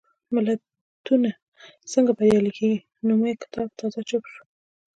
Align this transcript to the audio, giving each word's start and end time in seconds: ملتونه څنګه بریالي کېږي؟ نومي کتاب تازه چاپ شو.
ملتونه 0.35 1.29
څنګه 1.91 2.11
بریالي 2.17 2.51
کېږي؟ 2.57 2.79
نومي 3.07 3.33
کتاب 3.41 3.67
تازه 3.79 4.01
چاپ 4.09 4.23
شو. 4.31 4.43